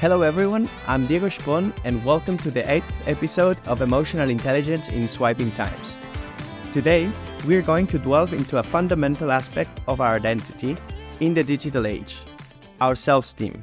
[0.00, 0.70] Hello, everyone.
[0.86, 5.98] I'm Diego Spohn, and welcome to the eighth episode of Emotional Intelligence in Swiping Times.
[6.72, 7.10] Today,
[7.44, 10.76] we're going to delve into a fundamental aspect of our identity
[11.18, 12.22] in the digital age
[12.80, 13.60] our self esteem.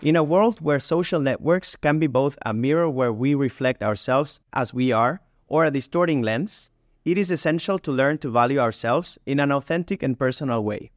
[0.00, 4.40] In a world where social networks can be both a mirror where we reflect ourselves
[4.54, 6.70] as we are or a distorting lens,
[7.04, 10.90] it is essential to learn to value ourselves in an authentic and personal way.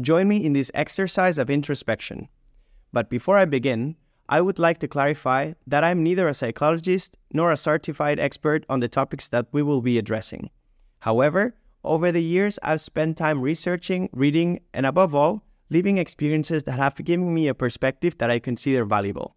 [0.00, 2.30] Join me in this exercise of introspection.
[2.92, 3.96] But before I begin,
[4.28, 8.80] I would like to clarify that I'm neither a psychologist nor a certified expert on
[8.80, 10.50] the topics that we will be addressing.
[11.00, 16.78] However, over the years, I've spent time researching, reading, and above all, living experiences that
[16.78, 19.36] have given me a perspective that I consider valuable.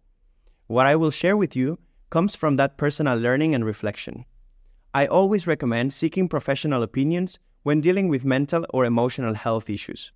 [0.66, 1.78] What I will share with you
[2.10, 4.24] comes from that personal learning and reflection.
[4.94, 10.12] I always recommend seeking professional opinions when dealing with mental or emotional health issues.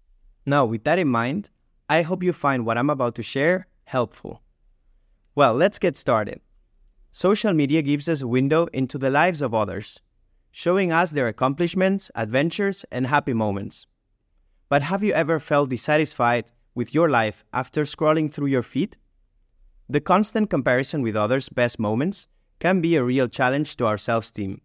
[0.47, 1.51] Now, with that in mind,
[1.91, 4.43] I hope you find what I'm about to share helpful.
[5.35, 6.41] Well, let's get started.
[7.11, 9.99] Social media gives us a window into the lives of others,
[10.53, 13.89] showing us their accomplishments, adventures, and happy moments.
[14.69, 18.97] But have you ever felt dissatisfied with your life after scrolling through your feed?
[19.89, 22.29] The constant comparison with others' best moments
[22.61, 24.61] can be a real challenge to our self esteem.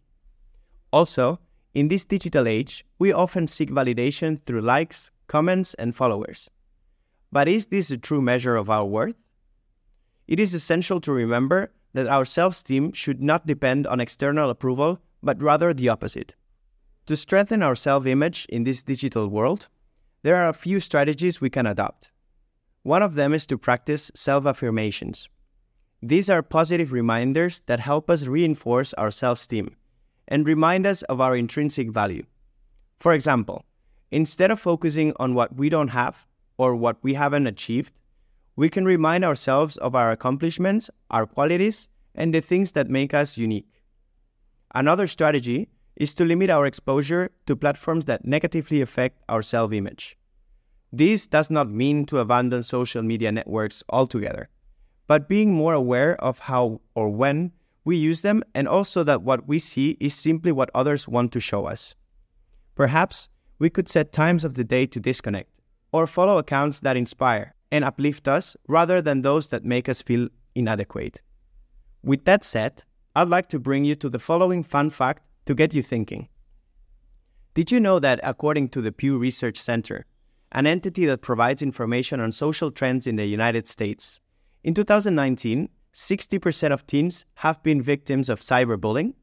[0.93, 1.39] Also,
[1.73, 6.51] in this digital age, we often seek validation through likes, comments, and followers.
[7.36, 9.17] But is this a true measure of our worth?
[10.25, 15.02] It is essential to remember that our self esteem should not depend on external approval,
[15.22, 16.33] but rather the opposite.
[17.08, 19.67] To strengthen our self image in this digital world,
[20.23, 22.09] there are a few strategies we can adopt.
[22.83, 25.28] One of them is to practice self affirmations.
[26.02, 29.75] These are positive reminders that help us reinforce our self esteem
[30.25, 32.23] and remind us of our intrinsic value.
[32.97, 33.66] For example,
[34.09, 36.25] instead of focusing on what we don't have
[36.57, 37.99] or what we haven't achieved,
[38.55, 43.38] we can remind ourselves of our accomplishments, our qualities, and the things that make us
[43.38, 43.83] unique.
[44.73, 50.17] Another strategy is to limit our exposure to platforms that negatively affect our self image.
[50.91, 54.49] This does not mean to abandon social media networks altogether,
[55.07, 57.51] but being more aware of how or when
[57.83, 61.39] we use them, and also that what we see is simply what others want to
[61.39, 61.94] show us.
[62.73, 63.29] Perhaps
[63.59, 65.61] we could set times of the day to disconnect,
[65.95, 70.28] or follow accounts that inspire and uplift us rather than those that make us feel
[70.53, 71.22] inadequate.
[72.03, 72.83] With that said,
[73.16, 76.28] I'd like to bring you to the following fun fact to get you thinking.
[77.53, 80.06] Did you know that according to the Pew Research Center,
[80.51, 84.19] an entity that provides information on social trends in the United States,
[84.66, 89.13] in 2019, 60% of teens have been victims of cyberbullying,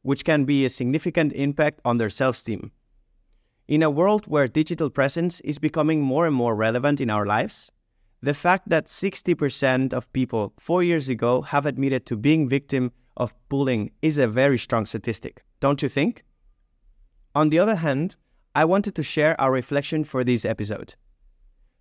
[0.00, 2.72] which can be a significant impact on their self esteem.
[3.68, 7.70] In a world where digital presence is becoming more and more relevant in our lives,
[8.22, 13.34] the fact that 60% of people four years ago have admitted to being victim of
[13.50, 16.24] bullying is a very strong statistic, don't you think?
[17.34, 18.16] On the other hand,
[18.54, 20.94] I wanted to share our reflection for this episode.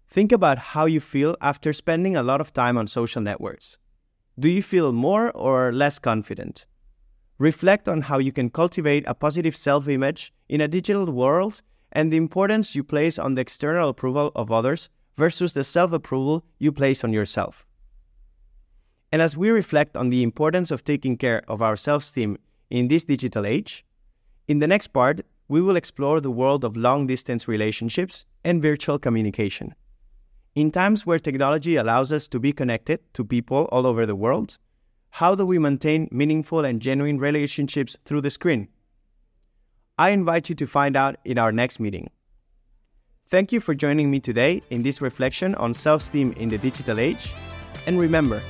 [0.09, 3.77] Think about how you feel after spending a lot of time on social networks.
[4.37, 6.65] Do you feel more or less confident?
[7.37, 11.61] Reflect on how you can cultivate a positive self image in a digital world
[11.91, 16.43] and the importance you place on the external approval of others versus the self approval
[16.59, 17.65] you place on yourself.
[19.11, 22.37] And as we reflect on the importance of taking care of our self esteem
[22.69, 23.85] in this digital age,
[24.47, 28.99] in the next part, we will explore the world of long distance relationships and virtual
[28.99, 29.73] communication.
[30.55, 34.57] In times where technology allows us to be connected to people all over the world,
[35.11, 38.67] how do we maintain meaningful and genuine relationships through the screen?
[39.99, 42.11] I invite you to find out in our next meeting.
[43.29, 46.99] Thank you for joining me today in this reflection on self esteem in the digital
[46.99, 47.33] age.
[47.87, 48.41] And remember,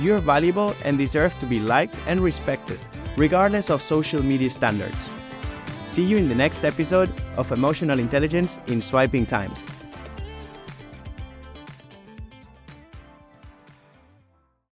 [0.00, 2.80] you're valuable and deserve to be liked and respected,
[3.16, 5.14] regardless of social media standards.
[5.86, 9.70] See you in the next episode of Emotional Intelligence in Swiping Times.